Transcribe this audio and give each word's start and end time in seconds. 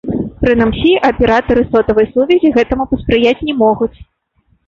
Прынамсі, 0.43 0.93
аператары 1.09 1.65
сотавай 1.75 2.09
сувязі 2.13 2.51
гэтаму 2.57 2.83
паспрыяць 2.93 3.37
не 3.51 3.55
могуць. 3.61 3.93